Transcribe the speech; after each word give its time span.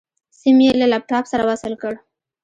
سيم 0.39 0.57
يې 0.65 0.71
له 0.81 0.87
لپټاپ 0.93 1.25
سره 1.31 1.43
وصل 1.49 1.73
کړ. 1.81 1.93